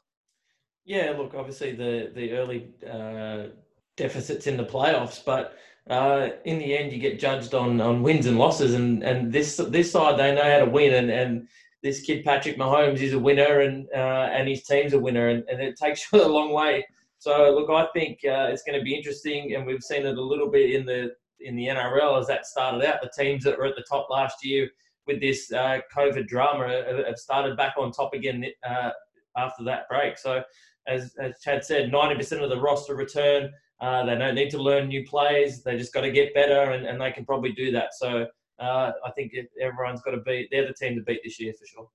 [0.85, 3.49] Yeah, look, obviously the the early uh,
[3.97, 5.57] deficits in the playoffs, but
[5.89, 9.57] uh, in the end, you get judged on on wins and losses, and and this
[9.67, 11.47] this side they know how to win, and and
[11.81, 15.43] this kid Patrick Mahomes is a winner and uh, and his team's a winner, and,
[15.49, 16.85] and it takes you a long way.
[17.19, 20.21] So look, I think uh, it's going to be interesting, and we've seen it a
[20.21, 21.11] little bit in the
[21.41, 23.01] in the NRL as that started out.
[23.01, 24.69] The teams that were at the top last year
[25.07, 28.91] with this uh, COVID drama have started back on top again uh,
[29.37, 30.17] after that break.
[30.17, 30.43] So
[30.87, 33.51] as, as Chad said, 90% of the roster return.
[33.81, 35.63] Uh, they don't need to learn new plays.
[35.63, 37.93] They just got to get better, and, and they can probably do that.
[37.93, 38.27] So
[38.59, 40.49] uh, I think everyone's got to beat.
[40.51, 41.89] They're the team to beat this year for sure.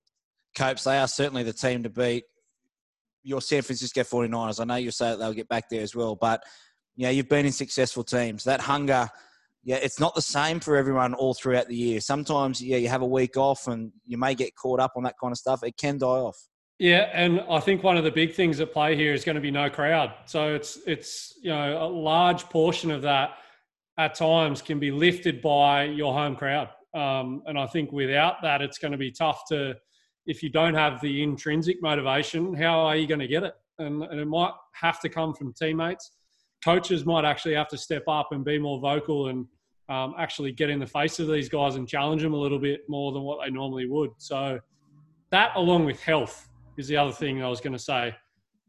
[0.57, 2.23] Copes, they are certainly the team to beat.
[3.23, 6.15] Your San Francisco 49ers, I know you say that they'll get back there as well,
[6.15, 6.43] but
[6.95, 8.43] yeah, you've been in successful teams.
[8.43, 9.09] That hunger,
[9.63, 11.99] yeah, it's not the same for everyone all throughout the year.
[11.99, 15.15] Sometimes, yeah, you have a week off and you may get caught up on that
[15.19, 15.63] kind of stuff.
[15.63, 16.37] It can die off.
[16.77, 19.41] Yeah, and I think one of the big things at play here is going to
[19.41, 20.13] be no crowd.
[20.25, 23.37] So it's it's you know a large portion of that
[23.97, 26.69] at times can be lifted by your home crowd.
[26.93, 29.75] Um, and I think without that, it's going to be tough to
[30.25, 32.53] if you don't have the intrinsic motivation.
[32.53, 33.53] How are you going to get it?
[33.79, 36.11] And, and it might have to come from teammates.
[36.63, 39.45] Coaches might actually have to step up and be more vocal and
[39.87, 42.81] um, actually get in the face of these guys and challenge them a little bit
[42.89, 44.11] more than what they normally would.
[44.17, 44.59] So
[45.31, 48.15] that, along with health, is the other thing I was going to say.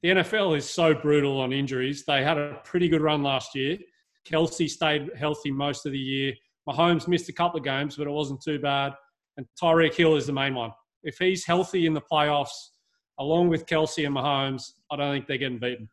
[0.03, 2.05] The NFL is so brutal on injuries.
[2.05, 3.79] They had a pretty good run last year.
[4.27, 6.35] Kelce stayed healthy most of the year.
[6.69, 8.93] Mahomes missed a couple of games, but it wasn't too bad.
[9.37, 10.73] And Tyreek Hill is the main one.
[11.03, 12.71] If he's healthy in the playoffs,
[13.19, 15.89] along with Kelce and Mahomes, I don't think they're getting beaten.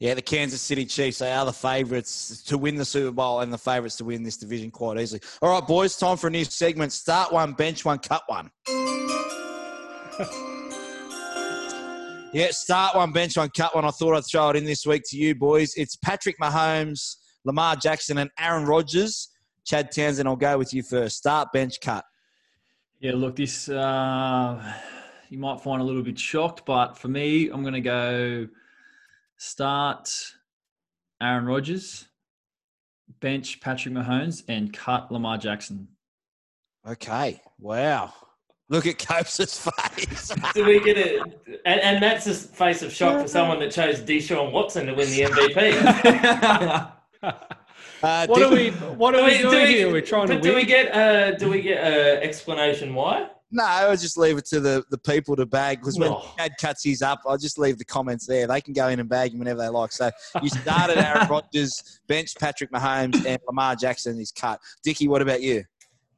[0.00, 3.52] Yeah, the Kansas City Chiefs, they are the favourites to win the Super Bowl and
[3.52, 5.20] the favourites to win this division quite easily.
[5.40, 6.92] All right, boys, time for a new segment.
[6.92, 8.50] Start one, bench one, cut one.
[12.34, 13.84] Yeah, start one, bench one, cut one.
[13.84, 15.72] I thought I'd throw it in this week to you boys.
[15.76, 17.14] It's Patrick Mahomes,
[17.44, 19.30] Lamar Jackson, and Aaron Rodgers.
[19.64, 21.16] Chad Townsend, I'll go with you first.
[21.16, 22.04] Start, bench, cut.
[23.00, 24.74] Yeah, look, this uh,
[25.30, 28.48] you might find a little bit shocked, but for me, I'm going to go
[29.36, 30.10] start
[31.20, 32.06] Aaron Rodgers,
[33.20, 35.88] bench Patrick Mahomes, and cut Lamar Jackson.
[36.86, 37.40] Okay.
[37.58, 38.12] Wow.
[38.68, 40.32] Look at Copes' face.
[40.54, 41.22] Do we get it?
[41.66, 45.10] And, and that's a face of shock for someone that chose Deshaun Watson to win
[45.10, 46.92] the MVP.
[48.02, 48.70] uh, what are we?
[48.70, 49.92] What are we, we doing we, here?
[49.92, 50.40] We're trying to.
[50.40, 50.94] Do we get?
[50.94, 53.28] Uh, do we get an uh, explanation why?
[53.50, 56.28] No, I'll just leave it to the, the people to bag because when oh.
[56.36, 58.48] Chad cuts his up, I'll just leave the comments there.
[58.48, 59.92] They can go in and bag him whenever they like.
[59.92, 60.10] So
[60.42, 64.58] you started Aaron Rodgers, bench Patrick Mahomes, and Lamar Jackson is cut.
[64.82, 65.62] Dickie, what about you?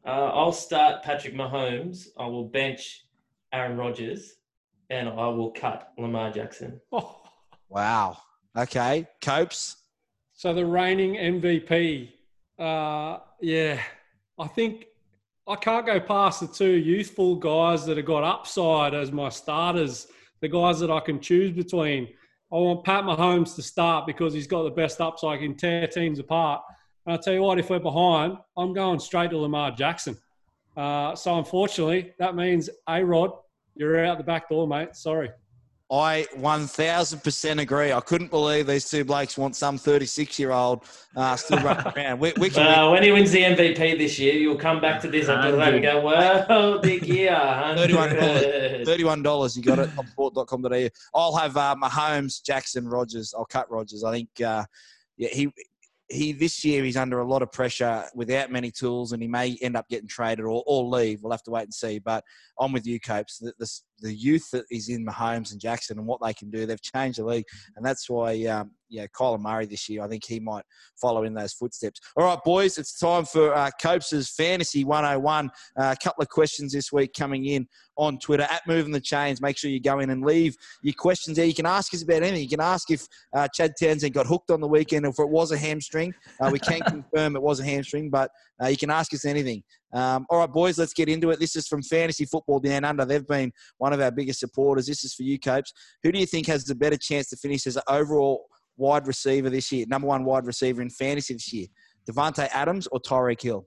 [0.06, 2.06] Uh, I'll start Patrick Mahomes.
[2.18, 3.04] I will bench
[3.52, 4.36] Aaron Rodgers,
[4.88, 6.80] and I will cut Lamar Jackson.
[6.90, 7.22] Oh.
[7.68, 8.18] Wow.
[8.56, 9.08] Okay.
[9.20, 9.76] Copes.
[10.36, 12.10] So the reigning MVP.
[12.58, 13.80] Uh, yeah,
[14.38, 14.84] I think
[15.48, 20.08] I can't go past the two youthful guys that have got upside as my starters.
[20.42, 22.08] The guys that I can choose between.
[22.52, 25.40] I want Pat Mahomes to start because he's got the best upside.
[25.40, 26.62] He can tear teams apart.
[27.06, 30.18] And I'll tell you what, if we're behind, I'm going straight to Lamar Jackson.
[30.76, 33.30] Uh, so unfortunately, that means A Rod,
[33.74, 34.94] you're out the back door, mate.
[34.96, 35.30] Sorry.
[35.90, 37.92] I 1000% agree.
[37.92, 40.82] I couldn't believe these two blokes want some 36 year old
[41.14, 42.18] uh, still running around.
[42.18, 45.08] We, we can, uh, when he wins the MVP this year, you'll come back to
[45.08, 47.30] this and go, well, big year.
[47.30, 48.84] $31.
[48.84, 49.56] $31.
[49.56, 50.88] You got it on sport.com.au.
[51.14, 53.32] I'll have uh, Mahomes, Jackson, Rodgers.
[53.36, 54.02] I'll cut Rodgers.
[54.02, 54.64] I think, uh,
[55.16, 55.52] yeah, he
[56.08, 59.56] he this year he's under a lot of pressure without many tools, and he may
[59.60, 61.22] end up getting traded or, or leave.
[61.22, 61.98] We'll have to wait and see.
[61.98, 62.24] But
[62.60, 63.38] I'm with you, Copes.
[63.38, 66.66] The, the, the youth that is in Mahomes and Jackson and what they can do,
[66.66, 70.24] they've changed the league, and that's why um, yeah, Kyler Murray this year, I think
[70.24, 70.64] he might
[71.00, 72.00] follow in those footsteps.
[72.16, 75.48] All right, boys, it's time for uh, Copes' Fantasy 101.
[75.48, 79.40] Uh, a couple of questions this week coming in on Twitter at Moving the Chains.
[79.40, 81.46] Make sure you go in and leave your questions there.
[81.46, 82.42] You can ask us about anything.
[82.42, 85.52] You can ask if uh, Chad Townsend got hooked on the weekend, if it was
[85.52, 86.14] a hamstring.
[86.40, 88.30] Uh, we can confirm it was a hamstring, but
[88.62, 89.62] uh, you can ask us anything.
[89.92, 91.38] Um, all right, boys, let's get into it.
[91.38, 93.04] This is from Fantasy Football Down Under.
[93.04, 94.86] They've been one of our biggest supporters.
[94.86, 95.72] This is for you, Copes.
[96.02, 98.46] Who do you think has the better chance to finish as an overall
[98.76, 101.66] wide receiver this year, number one wide receiver in fantasy this year?
[102.10, 103.66] Davante Adams or Tyreek Hill?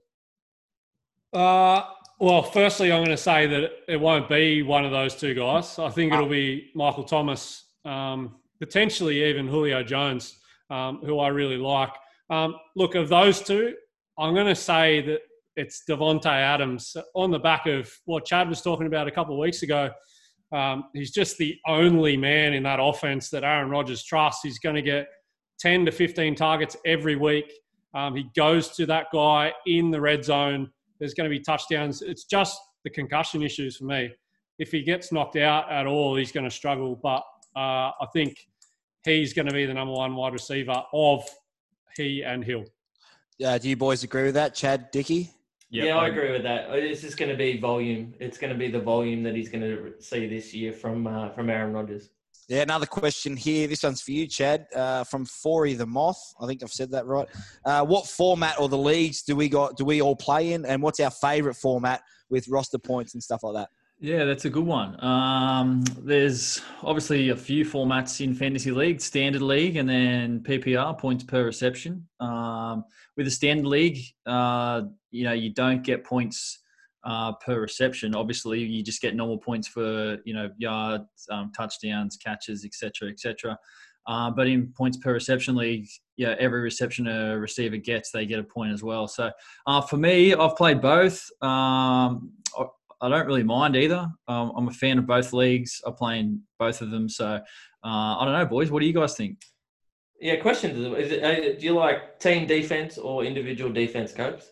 [1.32, 1.82] Uh,
[2.18, 5.78] well, firstly, I'm going to say that it won't be one of those two guys.
[5.78, 11.56] I think it'll be Michael Thomas, um, potentially even Julio Jones, um, who I really
[11.56, 11.92] like.
[12.28, 13.74] Um, look, of those two,
[14.18, 15.20] I'm going to say that
[15.56, 19.40] it's Davante Adams on the back of what Chad was talking about a couple of
[19.40, 19.90] weeks ago.
[20.52, 24.42] Um, he's just the only man in that offense that Aaron Rodgers trusts.
[24.42, 25.06] He's going to get
[25.60, 27.52] 10 to 15 targets every week.
[27.94, 30.70] Um, he goes to that guy in the red zone.
[30.98, 32.02] There's going to be touchdowns.
[32.02, 34.10] It's just the concussion issues for me.
[34.58, 36.94] if he gets knocked out at all, he's going to struggle.
[36.94, 37.22] But
[37.56, 38.36] uh, I think
[39.04, 41.28] he's going to be the number one wide receiver of
[41.96, 42.64] he and Hill.
[43.44, 45.30] Uh, do you boys agree with that, Chad Dickey?
[45.72, 46.68] Yep, yeah, I agree with that.
[46.70, 48.12] It's just going to be volume.
[48.18, 51.30] It's going to be the volume that he's going to see this year from uh,
[51.30, 52.10] from Aaron Rodgers.
[52.48, 53.68] Yeah, another question here.
[53.68, 56.34] This one's for you, Chad, uh, from Forey the Moth.
[56.40, 57.28] I think I've said that right.
[57.64, 59.76] Uh, what format or the leagues do we got?
[59.76, 60.66] Do we all play in?
[60.66, 63.68] And what's our favourite format with roster points and stuff like that?
[64.02, 65.02] Yeah, that's a good one.
[65.04, 71.22] Um, there's obviously a few formats in fantasy league: standard league and then PPR points
[71.22, 72.08] per reception.
[72.18, 72.84] Um,
[73.18, 76.60] with the standard league, uh, you know you don't get points
[77.04, 78.14] uh, per reception.
[78.14, 83.58] Obviously, you just get normal points for you know yards, um, touchdowns, catches, etc., etc.
[84.06, 85.86] Uh, but in points per reception league,
[86.16, 89.06] yeah, every reception a receiver gets, they get a point as well.
[89.06, 89.30] So
[89.66, 91.22] uh, for me, I've played both.
[91.42, 92.32] Um,
[93.00, 94.08] I don't really mind either.
[94.28, 95.80] Um, I'm a fan of both leagues.
[95.86, 97.08] I play in both of them.
[97.08, 97.38] So uh,
[97.84, 98.70] I don't know, boys.
[98.70, 99.38] What do you guys think?
[100.20, 104.42] Yeah, question: Is it, uh, Do you like team defense or individual defense, coach?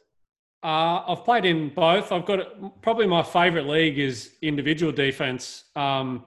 [0.62, 2.10] Uh, I've played in both.
[2.10, 6.24] I've got probably my favourite league is individual defense, um,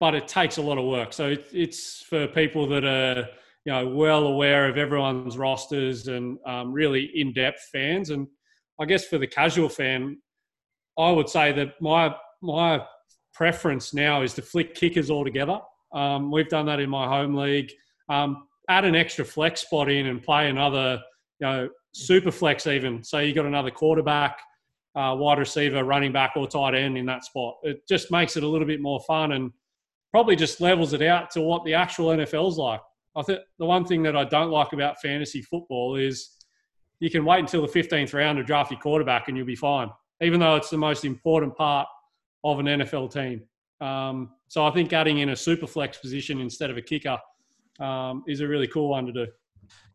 [0.00, 1.12] but it takes a lot of work.
[1.12, 3.28] So it, it's for people that are
[3.64, 8.10] you know well aware of everyone's rosters and um, really in depth fans.
[8.10, 8.28] And
[8.80, 10.18] I guess for the casual fan,
[10.98, 12.84] I would say that my my
[13.32, 15.58] preference now is to flick kickers altogether.
[15.92, 17.72] Um, we've done that in my home league.
[18.08, 21.00] Um, add an extra flex spot in and play another,
[21.40, 23.02] you know, super flex even.
[23.02, 24.40] So you got another quarterback,
[24.94, 27.56] uh, wide receiver, running back, or tight end in that spot.
[27.62, 29.50] It just makes it a little bit more fun and
[30.10, 32.80] probably just levels it out to what the actual NFL's like.
[33.16, 36.30] I think the one thing that I don't like about fantasy football is
[37.00, 39.90] you can wait until the 15th round to draft your quarterback and you'll be fine
[40.20, 41.86] even though it's the most important part
[42.42, 43.42] of an NFL team.
[43.80, 47.18] Um, so I think adding in a super flex position instead of a kicker
[47.80, 49.26] um, is a really cool one to do.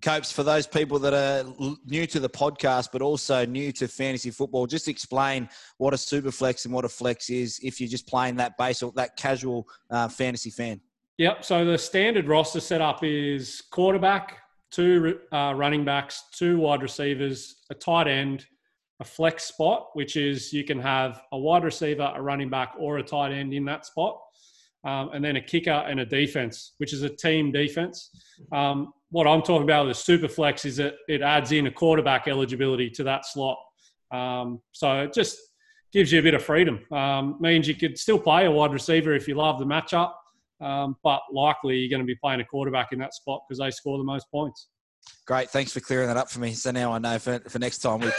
[0.01, 4.31] Copes, for those people that are new to the podcast, but also new to fantasy
[4.31, 8.07] football, just explain what a super flex and what a flex is if you're just
[8.07, 10.79] playing that base or that casual uh, fantasy fan.
[11.17, 11.43] Yep.
[11.43, 14.37] So the standard roster setup is quarterback,
[14.71, 18.45] two uh, running backs, two wide receivers, a tight end,
[18.99, 22.97] a flex spot, which is you can have a wide receiver, a running back, or
[22.97, 24.19] a tight end in that spot,
[24.83, 28.09] um, and then a kicker and a defense, which is a team defense.
[28.51, 31.71] Um, what I'm talking about with the super flex is that it adds in a
[31.71, 33.57] quarterback eligibility to that slot.
[34.11, 35.37] Um, so it just
[35.91, 36.79] gives you a bit of freedom.
[36.91, 40.11] Um, means you could still play a wide receiver if you love the matchup,
[40.61, 43.71] um, but likely you're going to be playing a quarterback in that spot because they
[43.71, 44.67] score the most points.
[45.25, 46.53] Great, thanks for clearing that up for me.
[46.53, 48.09] So now I know for, for next time we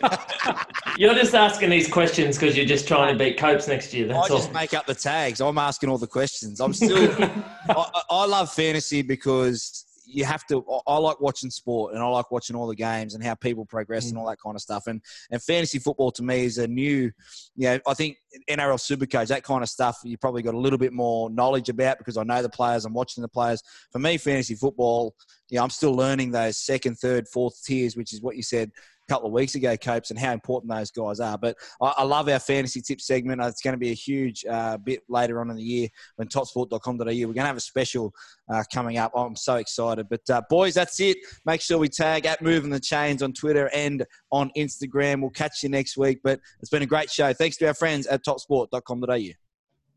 [0.96, 4.06] you're just asking these questions because you're just trying to beat Copes next year.
[4.06, 4.54] That's I just all.
[4.54, 5.40] make up the tags.
[5.40, 6.60] I'm asking all the questions.
[6.60, 7.12] I'm still.
[7.68, 10.64] I, I love fantasy because you have to.
[10.86, 14.06] I like watching sport and I like watching all the games and how people progress
[14.06, 14.10] mm.
[14.10, 14.86] and all that kind of stuff.
[14.86, 17.10] And and fantasy football to me is a new,
[17.56, 20.78] you know, I think NRL Supercoach that kind of stuff you probably got a little
[20.78, 22.84] bit more knowledge about because I know the players.
[22.84, 23.62] I'm watching the players.
[23.90, 25.14] For me, fantasy football,
[25.48, 28.70] you know, I'm still learning those second, third, fourth tiers, which is what you said
[29.12, 31.36] couple of weeks ago, Copes, and how important those guys are.
[31.36, 33.42] But I, I love our fantasy tip segment.
[33.42, 37.04] It's going to be a huge uh, bit later on in the year when topsport.com.au.
[37.04, 38.14] We're going to have a special
[38.50, 39.12] uh, coming up.
[39.14, 40.08] I'm so excited.
[40.08, 41.18] But uh, boys, that's it.
[41.44, 45.20] Make sure we tag at Moving the Chains on Twitter and on Instagram.
[45.20, 46.20] We'll catch you next week.
[46.24, 47.34] But it's been a great show.
[47.34, 49.41] Thanks to our friends at topsport.com.au.